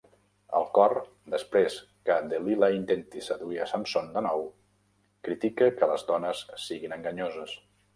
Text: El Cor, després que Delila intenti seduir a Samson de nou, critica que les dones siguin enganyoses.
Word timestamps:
El 0.59 0.63
Cor, 0.77 0.95
després 1.33 1.75
que 2.09 2.17
Delila 2.33 2.71
intenti 2.77 3.23
seduir 3.29 3.63
a 3.67 3.71
Samson 3.75 4.11
de 4.19 4.27
nou, 4.31 4.45
critica 5.31 5.73
que 5.79 5.95
les 5.95 6.11
dones 6.13 6.47
siguin 6.69 7.03
enganyoses. 7.03 7.61